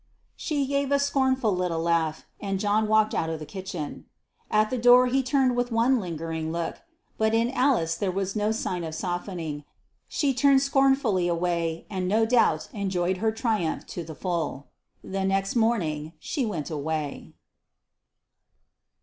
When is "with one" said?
5.55-5.99